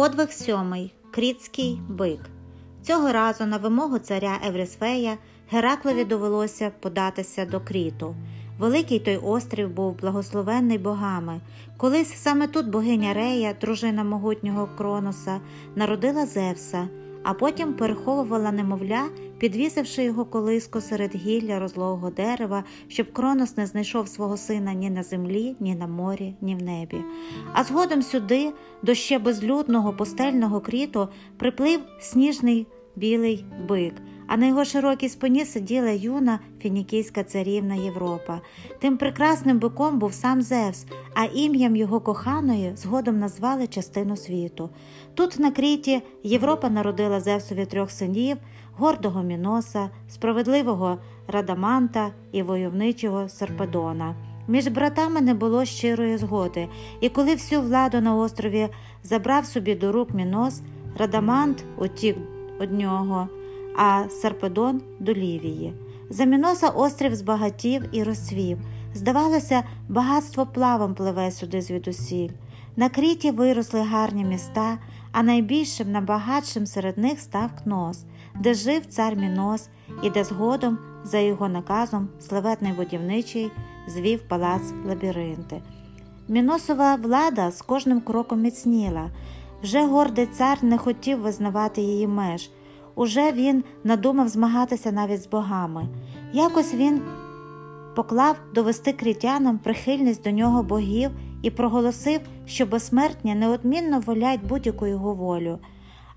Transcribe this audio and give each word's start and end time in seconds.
Подвиг 0.00 0.32
сьомий 0.32 0.94
Крітський 1.10 1.80
бик. 1.88 2.20
Цього 2.82 3.12
разу 3.12 3.46
на 3.46 3.56
вимогу 3.56 3.98
царя 3.98 4.38
Еврисфея 4.46 5.16
Гераклові 5.50 6.04
довелося 6.04 6.72
податися 6.80 7.44
до 7.44 7.60
Кріту. 7.60 8.14
Великий 8.58 9.00
той 9.00 9.16
острів 9.16 9.70
був 9.70 9.98
благословенний 10.00 10.78
богами. 10.78 11.40
Колись 11.76 12.14
саме 12.16 12.46
тут 12.46 12.68
богиня 12.68 13.14
Рея, 13.14 13.54
дружина 13.60 14.04
могутнього 14.04 14.68
Кроноса, 14.78 15.40
народила 15.76 16.26
Зевса, 16.26 16.88
а 17.22 17.34
потім 17.34 17.74
переховувала 17.74 18.52
немовля, 18.52 19.08
підвісивши 19.38 20.04
його 20.04 20.24
колиско 20.24 20.80
серед 20.80 21.16
гілля 21.16 21.58
розлогого 21.58 22.10
дерева, 22.10 22.64
щоб 22.88 23.12
Кронос 23.12 23.56
не 23.56 23.66
знайшов 23.66 24.08
свого 24.08 24.36
сина 24.36 24.72
ні 24.74 24.90
на 24.90 25.02
землі, 25.02 25.56
ні 25.60 25.74
на 25.74 25.86
морі, 25.86 26.34
ні 26.40 26.54
в 26.56 26.62
небі. 26.62 26.96
А 27.52 27.64
згодом 27.64 28.02
сюди, 28.02 28.52
до 28.82 28.94
ще 28.94 29.18
безлюдного 29.18 29.92
пустельного 29.92 30.60
кріту, 30.60 31.08
приплив 31.36 31.80
сніжний 32.00 32.66
білий 32.96 33.44
бик, 33.68 33.94
а 34.30 34.36
на 34.36 34.46
його 34.46 34.64
широкій 34.64 35.08
спині 35.08 35.44
сиділа 35.44 35.90
юна 35.90 36.38
фінікійська 36.60 37.24
царівна 37.24 37.74
Європа. 37.74 38.40
Тим 38.78 38.96
прекрасним 38.96 39.58
биком 39.58 39.98
був 39.98 40.12
сам 40.12 40.42
Зевс, 40.42 40.86
а 41.14 41.24
ім'ям 41.24 41.76
його 41.76 42.00
коханої 42.00 42.72
згодом 42.76 43.18
назвали 43.18 43.66
частину 43.66 44.16
світу. 44.16 44.70
Тут, 45.14 45.38
на 45.38 45.50
кріті, 45.50 46.02
Європа 46.22 46.70
народила 46.70 47.20
Зевсові 47.20 47.66
трьох 47.66 47.90
синів 47.90 48.36
гордого 48.72 49.22
Міноса, 49.22 49.90
справедливого 50.08 50.98
Радаманта 51.28 52.10
і 52.32 52.42
войовничого 52.42 53.28
Серпедона. 53.28 54.14
Між 54.48 54.68
братами 54.68 55.20
не 55.20 55.34
було 55.34 55.64
щирої 55.64 56.16
згоди, 56.16 56.68
і 57.00 57.08
коли 57.08 57.34
всю 57.34 57.62
владу 57.62 58.00
на 58.00 58.16
острові 58.16 58.68
забрав 59.02 59.46
собі 59.46 59.74
до 59.74 59.92
рук 59.92 60.14
Мінос, 60.14 60.62
Радамант 60.98 61.64
утік 61.78 62.16
од 62.60 62.72
нього, 62.72 63.28
а 63.76 64.08
Сарпедон 64.08 64.80
до 65.00 65.12
Лівії. 65.12 65.74
За 66.10 66.24
Міноса 66.24 66.68
острів 66.68 67.14
збагатів 67.14 67.82
і 67.92 68.02
розцвів. 68.02 68.58
Здавалося, 68.94 69.62
багатство 69.88 70.46
плавом 70.46 70.94
пливе 70.94 71.30
сюди 71.30 71.62
звідусіль. 71.62 72.30
На 72.76 72.88
Кріті 72.88 73.30
виросли 73.30 73.80
гарні 73.80 74.24
міста, 74.24 74.78
а 75.12 75.22
найбільшим, 75.22 75.92
найбагатшим 75.92 76.66
серед 76.66 76.98
них 76.98 77.20
став 77.20 77.50
Кнос, 77.62 78.04
де 78.40 78.54
жив 78.54 78.86
цар 78.86 79.16
Мінос 79.16 79.68
і 80.02 80.10
де 80.10 80.24
згодом, 80.24 80.78
за 81.04 81.18
його 81.18 81.48
наказом, 81.48 82.08
славетний 82.20 82.72
будівничий 82.72 83.50
звів 83.88 84.20
палац 84.28 84.62
лабіринти. 84.86 85.62
Міносова 86.28 86.94
влада 86.94 87.50
з 87.50 87.62
кожним 87.62 88.00
кроком 88.00 88.40
міцніла. 88.40 89.10
Вже 89.62 89.86
гордий 89.86 90.26
цар 90.26 90.64
не 90.64 90.78
хотів 90.78 91.20
визнавати 91.20 91.80
її 91.80 92.06
меж. 92.06 92.50
Уже 93.00 93.32
він 93.32 93.64
надумав 93.84 94.28
змагатися 94.28 94.92
навіть 94.92 95.22
з 95.22 95.26
богами. 95.26 95.88
Якось 96.32 96.74
він 96.74 97.02
поклав 97.96 98.36
довести 98.54 98.92
крітянам 98.92 99.58
прихильність 99.58 100.24
до 100.24 100.30
нього 100.30 100.62
богів 100.62 101.10
і 101.42 101.50
проголосив, 101.50 102.20
що 102.46 102.66
безсмертні 102.66 103.34
неодмінно 103.34 104.00
волять 104.00 104.40
будь-яку 104.48 104.86
його 104.86 105.14
волю. 105.14 105.58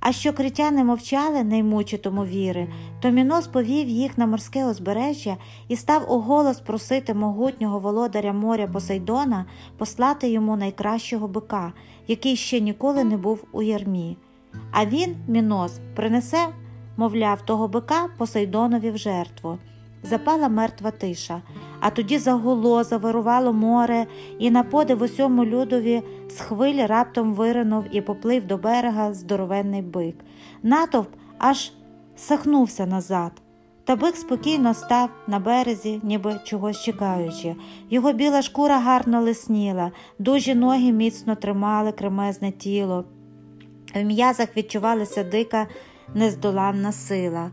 А 0.00 0.12
що 0.12 0.32
критяни 0.32 0.84
мовчали, 0.84 1.44
не 1.44 1.58
ймучи 1.58 1.98
тому 1.98 2.24
віри, 2.24 2.68
то 3.00 3.10
Мінос 3.10 3.46
повів 3.46 3.88
їх 3.88 4.18
на 4.18 4.26
морське 4.26 4.66
узбережжя 4.66 5.36
і 5.68 5.76
став 5.76 6.12
уголос 6.12 6.60
просити 6.60 7.14
могутнього 7.14 7.78
володаря 7.78 8.32
моря 8.32 8.66
Посейдона 8.66 9.46
послати 9.78 10.28
йому 10.28 10.56
найкращого 10.56 11.28
бика, 11.28 11.72
який 12.08 12.36
ще 12.36 12.60
ніколи 12.60 13.04
не 13.04 13.16
був 13.16 13.44
у 13.52 13.62
ярмі. 13.62 14.16
А 14.70 14.86
він, 14.86 15.16
Мінос, 15.28 15.80
принесе, 15.94 16.48
мовляв, 16.96 17.42
того 17.42 17.68
бика 17.68 18.08
Посейдонові 18.18 18.90
в 18.90 18.98
жертву. 18.98 19.58
Запала 20.02 20.48
мертва 20.48 20.90
тиша, 20.90 21.42
а 21.80 21.90
тоді 21.90 22.18
загуло, 22.18 22.84
завирувало 22.84 23.52
море, 23.52 24.06
і 24.38 24.50
на 24.50 24.62
подив 24.62 25.02
усьому 25.02 25.44
людові 25.44 26.02
з 26.30 26.40
хвилі 26.40 26.86
раптом 26.86 27.34
виринув 27.34 27.84
і 27.90 28.00
поплив 28.00 28.46
до 28.46 28.56
берега 28.56 29.14
здоровенний 29.14 29.82
бик. 29.82 30.16
Натовп 30.62 31.08
аж 31.38 31.72
сахнувся 32.16 32.86
назад. 32.86 33.32
Та 33.84 33.96
бик 33.96 34.16
спокійно 34.16 34.74
став 34.74 35.10
на 35.26 35.38
березі, 35.38 36.00
ніби 36.02 36.40
чогось 36.44 36.82
чекаючи. 36.82 37.54
Його 37.90 38.12
біла 38.12 38.42
шкура 38.42 38.78
гарно 38.78 39.20
лисніла, 39.20 39.90
дужі 40.18 40.54
ноги 40.54 40.92
міцно 40.92 41.34
тримали 41.34 41.92
кремезне 41.92 42.50
тіло. 42.50 43.04
В 43.94 44.04
м'язах 44.04 44.56
відчувалася 44.56 45.24
дика 45.24 45.66
нездоланна 46.14 46.92
сила. 46.92 47.50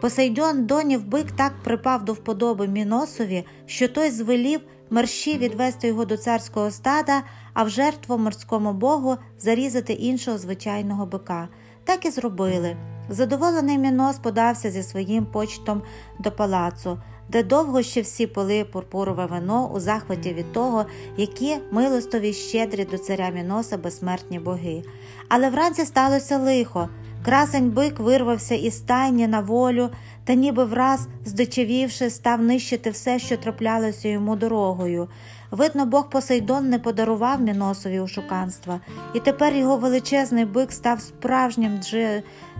Посейдон 0.00 0.66
донів 0.66 1.04
бик 1.04 1.32
так 1.32 1.52
припав 1.62 2.04
до 2.04 2.12
вподоби 2.12 2.68
Міносові, 2.68 3.44
що 3.66 3.88
той 3.88 4.10
звелів 4.10 4.60
мерщі 4.90 5.38
відвести 5.38 5.86
його 5.88 6.04
до 6.04 6.16
царського 6.16 6.70
стада, 6.70 7.22
а 7.54 7.62
в 7.62 7.68
жертву 7.68 8.18
морському 8.18 8.72
богу 8.72 9.16
зарізати 9.38 9.92
іншого 9.92 10.38
звичайного 10.38 11.06
бика. 11.06 11.48
Так 11.84 12.06
і 12.06 12.10
зробили. 12.10 12.76
Задоволений 13.08 13.78
Мінос 13.78 14.18
подався 14.18 14.70
зі 14.70 14.82
своїм 14.82 15.26
почтом 15.26 15.82
до 16.18 16.30
палацу, 16.30 16.98
де 17.28 17.42
довго 17.42 17.82
ще 17.82 18.00
всі 18.00 18.26
пили 18.26 18.64
пурпурове 18.64 19.26
вино 19.26 19.70
у 19.74 19.80
захваті 19.80 20.32
від 20.32 20.52
того, 20.52 20.86
які 21.16 21.56
милостові 21.70 22.32
щедрі 22.32 22.84
до 22.84 22.98
царя 22.98 23.28
Міноса 23.28 23.76
безсмертні 23.76 24.38
боги. 24.38 24.82
Але 25.28 25.50
вранці 25.50 25.84
сталося 25.84 26.38
лихо. 26.38 26.88
Красень 27.26 27.70
бик 27.70 28.00
вирвався 28.00 28.54
із 28.54 28.76
стайні 28.76 29.26
на 29.26 29.40
волю 29.40 29.88
та, 30.24 30.34
ніби 30.34 30.64
враз, 30.64 31.08
здичавівши, 31.24 32.10
став 32.10 32.42
нищити 32.42 32.90
все, 32.90 33.18
що 33.18 33.36
траплялося 33.36 34.08
йому 34.08 34.36
дорогою. 34.36 35.08
Видно, 35.50 35.86
Бог 35.86 36.10
Посейдон 36.10 36.68
не 36.68 36.78
подарував 36.78 37.40
Міносові 37.40 38.00
ушуканства, 38.00 38.80
і 39.14 39.20
тепер 39.20 39.54
його 39.54 39.76
величезний 39.76 40.44
бик 40.44 40.72
став 40.72 41.00
справжнім 41.00 41.78
дж... 41.78 41.94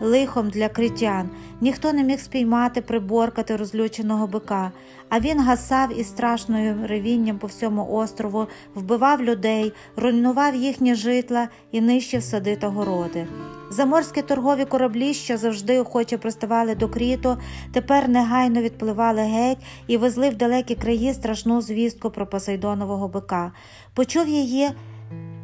лихом 0.00 0.50
для 0.50 0.68
критян. 0.68 1.30
Ніхто 1.60 1.92
не 1.92 2.04
міг 2.04 2.20
спіймати, 2.20 2.80
приборкати 2.80 3.56
розлюченого 3.56 4.26
бика, 4.26 4.72
а 5.08 5.20
він 5.20 5.40
гасав 5.40 5.98
із 5.98 6.08
страшною 6.08 6.86
ревінням 6.86 7.38
по 7.38 7.46
всьому 7.46 7.92
острову, 7.92 8.46
вбивав 8.74 9.22
людей, 9.22 9.72
руйнував 9.96 10.56
їхні 10.56 10.94
житла 10.94 11.48
і 11.72 11.80
нищив 11.80 12.22
сади 12.22 12.56
та 12.56 12.68
городи. 12.68 13.26
Заморські 13.70 14.22
торгові 14.22 14.64
кораблі, 14.64 15.14
що 15.14 15.36
завжди 15.36 15.80
охоче 15.80 16.18
приставали 16.18 16.74
до 16.74 16.88
кріту, 16.88 17.38
тепер 17.72 18.08
негайно 18.08 18.62
відпливали 18.62 19.20
геть 19.22 19.58
і 19.86 19.96
везли 19.96 20.30
в 20.30 20.36
далекі 20.36 20.74
краї 20.74 21.14
страшну 21.14 21.60
звістку 21.60 22.10
про 22.10 22.26
Посейдонового 22.26 23.08
бика. 23.08 23.52
Почув 23.94 24.28
її 24.28 24.68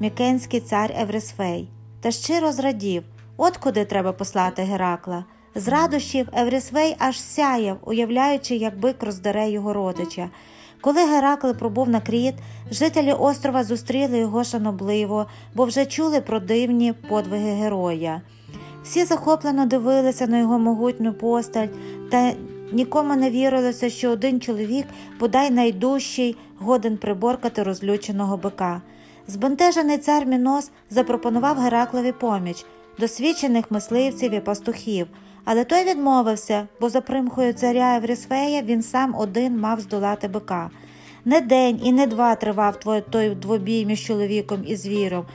мікенський 0.00 0.60
цар 0.60 0.94
Еврисфей 1.00 1.68
та 2.00 2.10
щиро 2.10 2.52
зрадів 2.52 3.02
от 3.36 3.56
куди 3.56 3.84
треба 3.84 4.12
послати 4.12 4.62
Геракла. 4.62 5.24
З 5.54 5.68
радощів 5.68 6.28
Еврисфей 6.32 6.96
аж 6.98 7.20
сяяв, 7.20 7.78
уявляючи, 7.84 8.56
як 8.56 8.78
бик 8.78 9.02
роздере 9.02 9.50
його 9.50 9.72
родича. 9.72 10.30
Коли 10.80 11.06
Геракл 11.06 11.50
пробув 11.50 11.88
на 11.88 12.00
кріт, 12.00 12.34
жителі 12.70 13.12
острова 13.12 13.64
зустріли 13.64 14.18
його 14.18 14.44
шанобливо, 14.44 15.26
бо 15.54 15.64
вже 15.64 15.86
чули 15.86 16.20
про 16.20 16.40
дивні 16.40 16.92
подвиги 16.92 17.52
героя. 17.52 18.20
Всі 18.84 19.04
захоплено 19.04 19.66
дивилися 19.66 20.26
на 20.26 20.38
його 20.38 20.58
могутню 20.58 21.12
постать, 21.12 21.70
та 22.10 22.32
нікому 22.72 23.16
не 23.16 23.30
вірилося, 23.30 23.90
що 23.90 24.10
один 24.10 24.40
чоловік, 24.40 24.86
бодай 25.20 25.50
найдужчий, 25.50 26.36
годен 26.58 26.96
приборкати 26.96 27.62
розлюченого 27.62 28.36
бика. 28.36 28.82
Збентежений 29.26 29.98
цар 29.98 30.26
Мінос 30.26 30.70
запропонував 30.90 31.58
Гераклові 31.58 32.12
поміч, 32.12 32.66
досвідчених 32.98 33.70
мисливців 33.70 34.34
і 34.34 34.40
пастухів. 34.40 35.06
Але 35.44 35.64
той 35.64 35.84
відмовився, 35.84 36.68
бо 36.80 36.88
за 36.88 37.00
примхою 37.00 37.52
царя 37.52 37.96
Еврісфея 37.96 38.62
він 38.62 38.82
сам 38.82 39.14
один 39.14 39.60
мав 39.60 39.80
здолати 39.80 40.28
бика. 40.28 40.70
Не 41.24 41.40
день 41.40 41.80
і 41.84 41.92
не 41.92 42.06
два 42.06 42.34
тривав 42.34 42.76
той 43.10 43.34
двобій 43.34 43.86
між 43.86 44.06
чоловіком 44.06 44.64
і 44.66 44.76
звіром. 44.76 45.26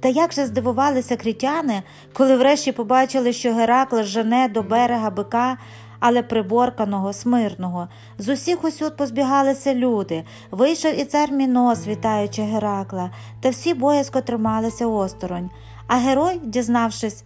Та 0.00 0.08
як 0.08 0.32
же 0.32 0.46
здивувалися 0.46 1.16
крітяни, 1.16 1.82
коли 2.12 2.36
врешті 2.36 2.72
побачили, 2.72 3.32
що 3.32 3.54
Геракл 3.54 4.02
жене 4.02 4.48
до 4.48 4.62
берега 4.62 5.10
бика, 5.10 5.58
але 6.00 6.22
приборканого, 6.22 7.12
смирного. 7.12 7.88
З 8.18 8.28
усіх 8.28 8.64
усюд 8.64 8.96
позбігалися 8.96 9.74
люди. 9.74 10.24
Вийшов 10.50 11.00
і 11.00 11.04
цар 11.04 11.32
Мінос, 11.32 11.86
вітаючи 11.86 12.42
Геракла, 12.42 13.10
та 13.40 13.50
всі 13.50 13.74
боязко 13.74 14.20
трималися 14.20 14.86
осторонь. 14.86 15.50
А 15.92 15.96
герой, 15.96 16.40
дізнавшись, 16.44 17.24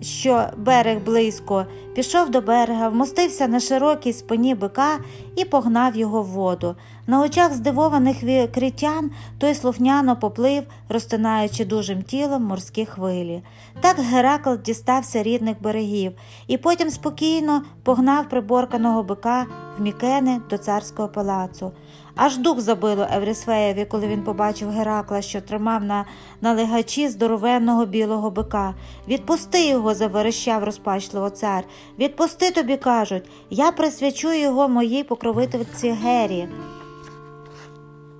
що 0.00 0.46
берег 0.56 1.04
близько, 1.04 1.66
пішов 1.94 2.30
до 2.30 2.40
берега, 2.40 2.88
вмостився 2.88 3.48
на 3.48 3.60
широкій 3.60 4.12
спині 4.12 4.54
бика 4.54 4.98
і 5.36 5.44
погнав 5.44 5.96
його 5.96 6.22
в 6.22 6.26
воду. 6.26 6.76
На 7.06 7.22
очах 7.22 7.54
здивованих 7.54 8.16
критян 8.54 9.10
той 9.38 9.54
слухняно 9.54 10.16
поплив, 10.16 10.62
розтинаючи 10.88 11.64
дужим 11.64 12.02
тілом 12.02 12.42
морські 12.42 12.86
хвилі. 12.86 13.42
Так 13.80 13.98
Геракл 13.98 14.54
дістався 14.64 15.22
рідних 15.22 15.62
берегів 15.62 16.12
і 16.46 16.58
потім 16.58 16.90
спокійно 16.90 17.62
погнав 17.82 18.28
приборканого 18.28 19.02
бика 19.02 19.46
в 19.78 19.82
Мікени 19.82 20.40
до 20.50 20.58
царського 20.58 21.08
палацу. 21.08 21.72
Аж 22.16 22.38
дух 22.38 22.60
забило 22.60 23.06
Еврісфеєві, 23.12 23.84
коли 23.84 24.06
він 24.06 24.22
побачив 24.22 24.70
Геракла, 24.70 25.22
що 25.22 25.40
тримав 25.40 25.84
на 25.84 26.04
налегачі 26.40 27.08
здоровенного 27.08 27.86
білого 27.86 28.30
бика. 28.30 28.74
Відпусти 29.08 29.66
його, 29.66 29.94
заверещав 29.94 30.64
розпачливо 30.64 31.30
цар. 31.30 31.64
Відпусти 31.98 32.50
тобі, 32.50 32.76
кажуть, 32.76 33.30
я 33.50 33.72
присвячу 33.72 34.32
його 34.32 34.68
моїй 34.68 35.04
покровительці 35.04 35.90
Гері. 35.90 36.48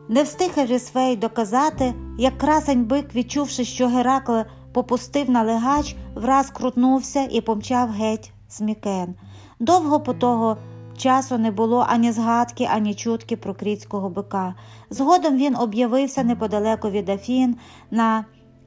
Не 0.09 0.23
встиг 0.23 0.51
Еврісфей 0.57 1.17
доказати, 1.17 1.95
як 2.19 2.39
красень 2.39 2.85
бик, 2.85 3.15
відчувши, 3.15 3.65
що 3.65 3.89
Геракл 3.89 4.39
попустив 4.73 5.31
налегач, 5.31 5.97
враз 6.15 6.51
крутнувся 6.51 7.29
і 7.31 7.41
помчав 7.41 7.91
геть 7.91 8.33
з 8.49 8.61
Мікен. 8.61 9.15
Довго 9.61 10.01
по 10.01 10.15
того 10.15 10.57
часу 10.97 11.39
не 11.39 11.51
було 11.51 11.87
ані 11.89 12.13
згадки, 12.13 12.69
ані 12.75 12.95
чутки 12.95 13.37
про 13.37 13.55
крітського 13.55 14.09
бика. 14.09 14.55
Згодом 14.91 15.37
він 15.37 15.57
об'явився 15.57 16.25
неподалеку 16.25 16.91
від 16.91 17.09
Афін 17.09 17.57
на 17.91 18.25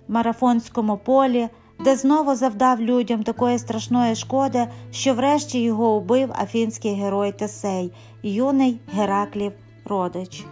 марафонському 0.08 0.98
полі, 0.98 1.50
де 1.80 1.96
знову 1.96 2.36
завдав 2.36 2.82
людям 2.82 3.24
такої 3.24 3.60
страшної 3.60 4.16
шкоди, 4.16 4.68
що 4.92 5.14
врешті 5.14 5.62
його 5.62 5.96
убив 5.96 6.32
афінський 6.42 6.94
герой 6.94 7.32
Тесей, 7.32 7.92
юний 8.24 8.80
Гераклів 8.94 9.52
родич. 9.86 10.46